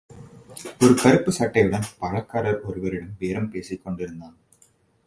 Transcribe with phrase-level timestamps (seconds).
[0.81, 4.35] ஒரு கறுப்புச் சட்டையுடன், பழக்காரர் ஒருவரிடம் பேரம் பேசிக்கொண்டிருந்தான்.